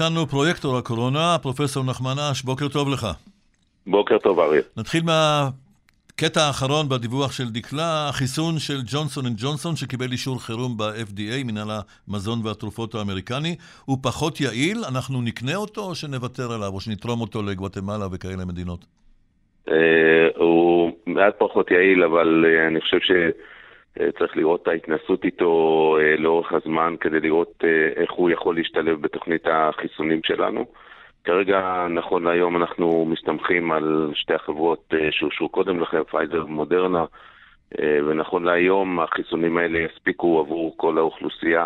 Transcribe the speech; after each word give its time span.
איתנו 0.00 0.26
פרויקטור 0.26 0.76
הקורונה, 0.76 1.36
פרופסור 1.42 1.84
נחמן 1.84 2.18
אש, 2.32 2.42
בוקר 2.42 2.68
טוב 2.68 2.88
לך. 2.88 3.06
בוקר 3.86 4.18
טוב, 4.18 4.40
אריה. 4.40 4.62
נתחיל 4.76 5.02
מהקטע 5.02 6.40
האחרון 6.40 6.88
בדיווח 6.88 7.32
של 7.32 7.48
דקלה, 7.52 8.08
החיסון 8.08 8.58
של 8.58 8.78
ג'ונסון 8.92 9.26
אנד 9.26 9.36
ג'ונסון, 9.38 9.76
שקיבל 9.76 10.12
אישור 10.12 10.42
חירום 10.46 10.76
ב-FDA, 10.76 11.44
מנהל 11.44 11.68
המזון 12.08 12.38
והתרופות 12.44 12.94
האמריקני, 12.94 13.56
הוא 13.84 13.98
פחות 14.02 14.40
יעיל, 14.40 14.78
אנחנו 14.88 15.22
נקנה 15.22 15.54
אותו 15.54 15.80
או 15.80 15.94
שנוותר 15.94 16.52
עליו, 16.52 16.72
או 16.74 16.80
שנתרום 16.80 17.20
אותו 17.20 17.42
לגואטמלה 17.42 18.06
וכאלה 18.12 18.44
מדינות? 18.46 18.84
אה, 19.70 20.28
הוא 20.36 20.92
מעט 21.06 21.34
פחות 21.38 21.70
יעיל, 21.70 22.02
אבל 22.04 22.44
אה, 22.46 22.66
אני 22.66 22.80
חושב 22.80 22.98
ש... 23.00 23.10
צריך 24.18 24.36
לראות 24.36 24.62
את 24.62 24.68
ההתנסות 24.68 25.24
איתו 25.24 25.96
אה, 26.00 26.16
לאורך 26.16 26.52
הזמן 26.52 26.94
כדי 27.00 27.20
לראות 27.20 27.64
איך 27.96 28.12
הוא 28.12 28.30
יכול 28.30 28.56
להשתלב 28.56 29.00
בתוכנית 29.00 29.42
החיסונים 29.46 30.20
שלנו. 30.24 30.66
כרגע, 31.24 31.86
נכון 31.90 32.24
להיום, 32.24 32.56
אנחנו 32.56 33.06
מסתמכים 33.08 33.72
על 33.72 34.10
שתי 34.14 34.34
החברות 34.34 34.94
שאושרו 35.10 35.48
קודם 35.48 35.80
לכן, 35.80 36.02
פייזר 36.10 36.44
ומודרנה, 36.44 37.04
ונכון 37.80 38.44
להיום 38.44 39.00
החיסונים 39.00 39.58
האלה 39.58 39.78
יספיקו 39.78 40.40
עבור 40.40 40.74
כל 40.76 40.98
האוכלוסייה 40.98 41.64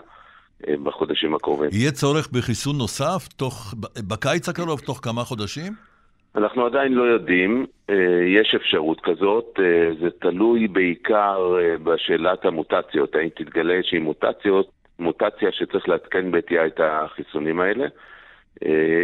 בחודשים 0.83 1.35
הקרובים. 1.35 1.71
יהיה 1.73 1.93
צורך 1.93 2.29
בחיסון 2.33 2.79
נוסף 2.79 3.29
תוך, 3.37 3.75
בקיץ 4.09 4.49
הקרוב, 4.49 4.81
תוך 4.81 5.01
כמה 5.03 5.25
חודשים? 5.25 5.90
אנחנו 6.37 6.67
עדיין 6.67 6.93
לא 6.93 7.03
יודעים, 7.03 7.67
אה, 7.91 7.95
יש 8.41 8.55
אפשרות 8.55 9.01
כזאת, 9.01 9.59
אה, 9.59 9.91
זה 10.01 10.09
תלוי 10.21 10.69
בעיקר 10.69 11.57
אה, 11.61 11.79
בשאלת 11.79 12.45
המוטציות, 12.45 13.15
האם 13.15 13.29
תתגלה 13.37 13.75
איזושהי 13.75 13.99
מוטציות, 13.99 14.71
מוטציה 14.99 15.53
שצריך 15.53 15.89
לעדכן 15.89 16.31
בעטייה 16.31 16.67
את 16.67 16.81
החיסונים 16.83 17.61
האלה. 17.61 17.87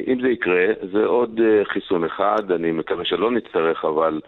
אם 0.06 0.18
זה 0.22 0.28
יקרה, 0.28 0.66
זה 0.92 1.04
עוד 1.04 1.40
חיסון 1.72 2.04
אחד, 2.04 2.50
אני 2.50 2.72
מקווה 2.72 3.04
שלא 3.04 3.30
נצטרך, 3.30 3.84
אבל 3.84 4.20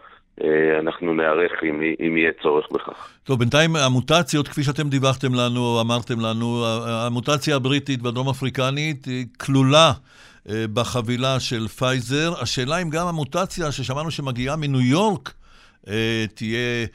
אנחנו 0.81 1.15
נערך 1.15 1.53
אם, 1.65 1.83
אם 2.06 2.17
יהיה 2.17 2.33
צורך 2.42 2.67
בכך. 2.72 3.12
טוב, 3.25 3.39
בינתיים 3.39 3.70
המוטציות, 3.77 4.48
כפי 4.48 4.62
שאתם 4.62 4.89
דיווחתם 4.89 5.28
לנו, 5.34 5.81
אמרתם 5.81 6.20
לנו, 6.20 6.65
המוטציה 6.87 7.56
הבריטית 7.56 8.00
והדרום 8.03 8.28
אפריקנית 8.28 9.05
היא 9.05 9.27
כלולה 9.41 9.92
בחבילה 10.74 11.41
של 11.41 11.68
פייזר. 11.68 12.42
השאלה 12.42 12.82
אם 12.82 12.91
גם 12.91 13.06
המוטציה 13.06 13.72
ששמענו 13.72 14.10
שמגיעה 14.10 14.56
מניו 14.56 14.80
יורק 14.80 15.32
אה, 15.88 16.24
תהיה 16.34 16.86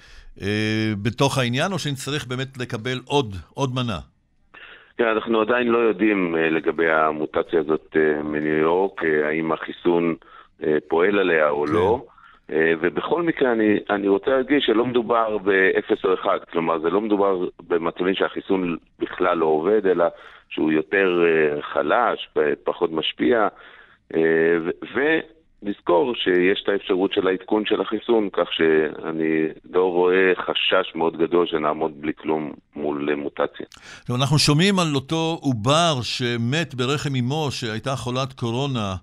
אה, 0.41 0.93
בתוך 1.01 1.37
העניין, 1.37 1.71
או 1.71 1.79
שנצטרך 1.79 2.27
באמת 2.27 2.57
לקבל 2.57 2.99
עוד, 3.05 3.35
עוד 3.53 3.69
מנה? 3.75 3.99
כן, 4.97 5.03
אנחנו 5.03 5.41
עדיין 5.41 5.67
לא 5.67 5.77
יודעים 5.77 6.35
לגבי 6.35 6.91
המוטציה 6.91 7.59
הזאת 7.59 7.95
מניו 8.23 8.57
יורק, 8.57 9.01
האם 9.03 9.51
החיסון 9.51 10.15
פועל 10.87 11.19
עליה 11.19 11.49
או 11.49 11.65
כן. 11.67 11.73
לא. 11.73 12.05
ובכל 12.49 13.23
מקרה 13.23 13.52
אני, 13.52 13.80
אני 13.89 14.08
רוצה 14.08 14.31
להדגיש 14.31 14.66
שלא 14.66 14.86
מדובר 14.86 15.38
ב-0 15.38 16.08
או 16.08 16.13
1, 16.13 16.49
כלומר 16.52 16.80
זה 16.80 16.89
לא 16.89 17.02
מדובר 17.02 17.47
במצבים 17.67 18.16
שהחיסון 18.16 18.77
בכלל 18.99 19.38
לא 19.38 19.45
עובד, 19.45 19.88
אלא 19.88 20.05
שהוא 20.49 20.71
יותר 20.71 21.23
אה, 21.25 21.61
חלש, 21.61 22.30
פחות 22.64 22.91
משפיע, 22.91 23.47
אה, 24.16 24.19
ולזכור 24.95 26.16
שיש 26.16 26.61
את 26.64 26.69
האפשרות 26.69 27.14
של 27.14 27.27
העדכון 27.27 27.66
של 27.66 27.81
החיסון, 27.81 28.30
כך 28.33 28.53
שאני 28.53 29.47
לא 29.73 29.91
רואה 29.91 30.31
חשש 30.36 30.95
מאוד 30.95 31.17
גדול 31.17 31.47
שנעמוד 31.47 32.02
בלי 32.02 32.14
כלום 32.17 32.52
מול 32.75 33.16
מוטציה. 33.16 33.66
אנחנו 34.16 34.39
שומעים 34.39 34.80
על 34.80 34.95
אותו 34.95 35.39
עובר 35.41 36.02
שמת 36.02 36.75
ברחם 36.75 37.16
אמו, 37.19 37.47
שהייתה 37.52 37.95
חולת 37.95 38.33
קורונה. 38.33 38.95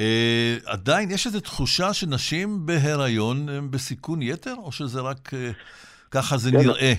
Uh, 0.00 0.70
עדיין 0.70 1.10
יש 1.10 1.26
איזו 1.26 1.40
תחושה 1.40 1.92
שנשים 1.92 2.48
בהיריון 2.66 3.48
הן 3.48 3.70
בסיכון 3.70 4.22
יתר, 4.22 4.54
או 4.58 4.72
שזה 4.72 5.00
רק 5.00 5.28
uh, 5.28 5.34
ככה 6.10 6.36
זה 6.36 6.50
כן. 6.50 6.56
נראה? 6.56 6.92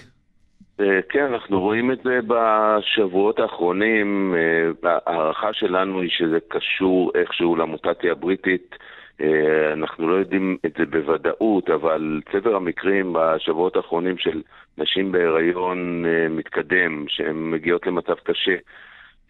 אה, 0.82 1.00
כן, 1.10 1.24
אנחנו 1.24 1.62
רואים 1.62 1.92
את 1.92 2.00
זה 2.04 2.20
בשבועות 2.28 3.40
האחרונים. 3.40 4.36
אה, 4.36 4.92
ההערכה 5.08 5.54
שלנו 5.54 6.02
היא 6.02 6.10
שזה 6.10 6.38
קשור 6.48 7.12
איכשהו 7.16 7.56
למוטציה 7.56 8.12
הבריטית. 8.12 8.76
אה, 9.22 9.74
אנחנו 9.74 10.08
לא 10.10 10.16
יודעים 10.16 10.58
את 10.66 10.74
זה 10.78 10.86
בוודאות, 10.86 11.70
אבל 11.70 12.22
צבר 12.32 12.56
המקרים 12.56 13.14
בשבועות 13.14 13.76
האחרונים 13.76 14.18
של 14.18 14.42
נשים 14.78 15.12
בהיריון 15.12 16.06
מתקדם, 16.30 17.06
שהן 17.08 17.52
מגיעות 17.52 17.88
למצב 17.88 18.16
קשה, 18.24 18.56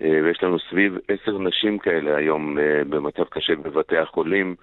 ויש 0.01 0.43
לנו 0.43 0.57
סביב 0.69 0.97
עשר 1.07 1.37
נשים 1.37 1.77
כאלה 1.77 2.17
היום 2.17 2.57
במצב 2.89 3.23
קשה 3.29 3.55
בבתי 3.55 3.97
החולים, 3.97 4.55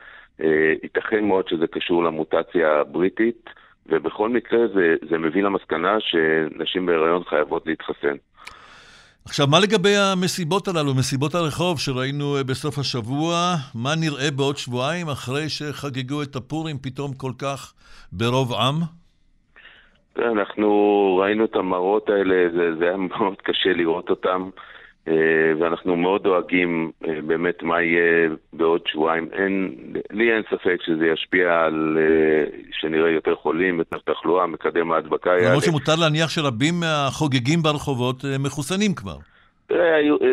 ייתכן 0.82 1.24
מאוד 1.24 1.48
שזה 1.48 1.66
קשור 1.66 2.04
למוטציה 2.04 2.80
הבריטית. 2.80 3.50
ובכל 3.88 4.28
מקרה 4.28 4.58
זה, 4.74 4.96
זה 5.10 5.18
מביא 5.18 5.42
למסקנה 5.42 5.96
שנשים 6.00 6.86
בהיריון 6.86 7.24
חייבות 7.24 7.66
להתחסן. 7.66 8.16
עכשיו, 9.24 9.46
מה 9.46 9.60
לגבי 9.60 9.96
המסיבות 9.96 10.68
הללו, 10.68 10.94
מסיבות 10.94 11.34
הרחוב 11.34 11.78
שראינו 11.78 12.36
אה, 12.36 12.44
בסוף 12.44 12.78
השבוע? 12.78 13.54
מה 13.74 13.90
נראה 14.00 14.30
בעוד 14.36 14.56
שבועיים 14.56 15.08
אחרי 15.08 15.48
שחגגו 15.48 16.22
את 16.22 16.36
הפורים 16.36 16.76
פתאום 16.82 17.12
כל 17.14 17.32
כך 17.38 17.74
ברוב 18.12 18.54
עם? 18.54 18.74
אנחנו 20.18 20.68
ראינו 21.22 21.44
את 21.44 21.56
המראות 21.56 22.08
האלה, 22.08 22.48
זה, 22.56 22.76
זה 22.78 22.84
היה 22.84 22.96
מאוד 23.08 23.36
קשה 23.42 23.72
לראות 23.72 24.10
אותם. 24.10 24.50
אה, 25.08 25.52
ואנחנו 25.58 25.96
מאוד 25.96 26.22
דואגים 26.22 26.90
אה, 27.06 27.14
באמת 27.26 27.62
מה 27.62 27.82
יהיה 27.82 28.28
בעוד 28.52 28.80
שבועיים. 28.86 29.28
אין, 29.32 29.74
לי 30.10 30.32
אין 30.32 30.42
ספק 30.50 30.76
שזה 30.86 31.06
ישפיע 31.06 31.64
על 31.64 31.98
אה, 32.00 32.44
שנראה 32.72 33.10
יותר 33.10 33.34
חולים, 33.34 33.78
יותר 33.78 33.98
תחלואה, 34.12 34.46
מקדם 34.46 34.92
ההדבקה 34.92 35.30
יעלה. 35.30 35.48
למרות 35.48 35.64
שמותר 35.64 35.92
להניח 36.00 36.28
שרבים 36.28 36.74
מהחוגגים 36.80 37.62
ברחובות 37.62 38.24
מחוסנים 38.38 38.94
כבר. 38.94 39.16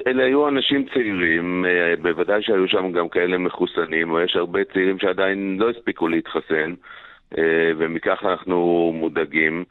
אלה 0.07 0.23
היו 0.23 0.47
אנשים 0.47 0.85
צעירים, 0.93 1.65
בוודאי 2.01 2.43
שהיו 2.43 2.67
שם 2.67 2.91
גם 2.91 3.09
כאלה 3.09 3.37
מחוסנים, 3.37 4.11
או 4.11 4.19
יש 4.19 4.35
הרבה 4.35 4.59
צעירים 4.73 4.99
שעדיין 4.99 5.57
לא 5.59 5.69
הספיקו 5.69 6.07
להתחסן, 6.07 6.73
ומכך 7.77 8.19
אנחנו 8.23 8.91
מודאגים. 8.95 9.63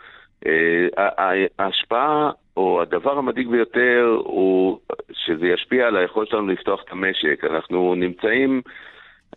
ההשפעה, 1.58 2.30
או 2.56 2.82
הדבר 2.82 3.18
המדאיג 3.18 3.48
ביותר, 3.48 4.18
הוא 4.24 4.78
שזה 5.12 5.46
ישפיע 5.46 5.86
על 5.86 5.96
היכולת 5.96 6.28
שלנו 6.28 6.46
לפתוח 6.46 6.82
את 6.82 6.92
המשק. 6.92 7.44
אנחנו 7.44 7.94
נמצאים 7.94 8.62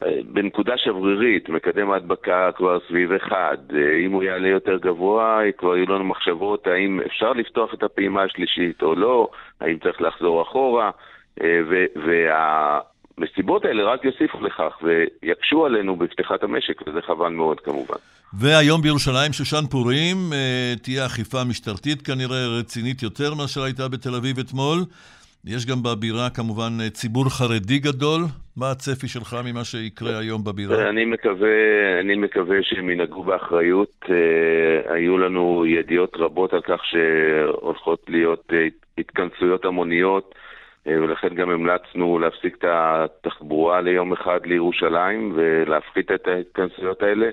אה, 0.04 0.20
בנקודה 0.26 0.78
שברירית, 0.78 1.50
מקדם 1.50 1.92
ההדבקה 1.92 2.52
כבר 2.56 2.80
סביב 2.88 3.12
אחד. 3.12 3.58
אה, 3.76 3.98
אם 4.06 4.12
הוא 4.12 4.24
יעלה 4.24 4.48
יותר 4.48 4.78
גבוה, 4.78 5.42
כבר 5.58 5.78
יהיו 5.78 5.86
לנו 5.90 6.04
מחשבות 6.04 6.68
האם 6.68 7.00
אפשר 7.06 7.34
לפתוח 7.34 7.74
את 7.74 7.84
הפעימה 7.84 8.24
השלישית 8.24 8.84
או 8.84 8.96
לא, 8.96 9.30
האם 9.62 9.78
צריך 9.78 10.02
לחזור 10.02 10.42
אחורה, 10.42 10.92
אה, 11.42 11.62
וה... 11.96 12.80
המסיבות 13.18 13.66
האלה 13.66 13.84
רק 13.84 14.06
יוסיפו 14.06 14.42
לכך 14.42 14.78
ויקשו 14.84 15.66
עלינו 15.66 15.96
בפתיחת 15.96 16.44
המשק, 16.44 16.88
וזה 16.88 17.02
חבל 17.02 17.30
מאוד 17.30 17.60
כמובן. 17.60 17.96
והיום 18.34 18.82
בירושלים, 18.82 19.34
שושן 19.34 19.66
פורים, 19.72 20.18
תהיה 20.84 21.06
אכיפה 21.06 21.38
משטרתית 21.50 22.02
כנראה 22.02 22.60
רצינית 22.60 23.04
יותר 23.04 23.34
מאשר 23.34 23.64
הייתה 23.64 23.88
בתל 23.88 24.16
אביב 24.16 24.40
אתמול. 24.40 24.78
יש 25.46 25.66
גם 25.66 25.84
בבירה 25.84 26.30
כמובן 26.30 26.90
ציבור 26.94 27.26
חרדי 27.30 27.80
גדול. 27.80 28.22
מה 28.58 28.72
הצפי 28.72 29.08
שלך 29.08 29.38
ממה 29.46 29.64
שיקרה 29.64 30.20
היום 30.20 30.44
בבירה? 30.44 30.90
אני 30.90 31.06
מקווה, 31.06 31.50
אני 32.02 32.16
מקווה 32.16 32.58
שהם 32.62 32.90
ינהגו 32.90 33.24
באחריות. 33.24 34.06
אה, 34.10 34.94
היו 34.94 35.18
לנו 35.18 35.66
ידיעות 35.66 36.14
רבות 36.18 36.54
על 36.54 36.62
כך 36.62 36.82
שהולכות 36.86 38.06
להיות 38.08 38.44
אה, 38.54 38.68
התכנסויות 38.98 39.66
המוניות, 39.66 40.36
אה, 40.36 40.40
ולכן 40.88 41.36
גם 41.36 41.50
המלצנו 41.50 42.20
להפסיק 42.20 42.56
את 42.58 42.66
התחבורה 42.68 43.82
ליום 43.82 44.14
אחד 44.14 44.40
לירושלים 44.46 45.32
ולהפחית 45.36 46.12
את 46.12 46.28
ההתכנסויות 46.28 47.04
האלה. 47.04 47.30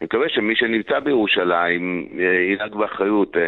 אני 0.00 0.06
מקווה 0.06 0.28
שמי 0.28 0.56
שנמצא 0.56 1.00
בירושלים 1.00 2.08
אה, 2.18 2.52
ינהג 2.52 2.74
באחריות. 2.74 3.36
אה, 3.36 3.42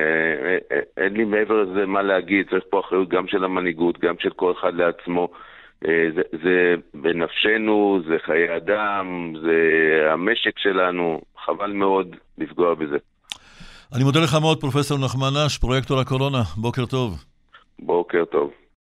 אה, 0.73 0.81
אין 0.97 1.13
לי 1.13 1.25
מעבר 1.25 1.63
לזה 1.63 1.87
מה 1.87 2.03
להגיד, 2.03 2.47
צריך 2.51 2.65
פה 2.71 2.81
אחריות 2.81 3.09
גם 3.09 3.27
של 3.29 3.45
המנהיגות, 3.45 3.99
גם 3.99 4.15
של 4.19 4.31
כל 4.31 4.53
אחד 4.61 4.75
לעצמו. 4.75 5.29
זה, 6.15 6.23
זה 6.45 6.75
בנפשנו, 6.95 8.01
זה 8.09 8.17
חיי 8.25 8.57
אדם, 8.57 9.33
זה 9.43 9.57
המשק 10.13 10.59
שלנו, 10.59 11.21
חבל 11.45 11.73
מאוד 11.73 12.17
לפגוע 12.39 12.75
בזה. 12.75 12.97
אני 13.95 14.05
מודה 14.05 14.21
לך 14.21 14.35
מאוד, 14.41 14.61
פרופסור 14.61 14.99
נחמן 14.99 15.37
אש, 15.47 15.59
פרויקטור 15.59 16.01
הקורונה. 16.01 16.43
בוקר 16.57 16.87
טוב. 16.87 17.25
בוקר 17.79 18.25
טוב. 18.25 18.51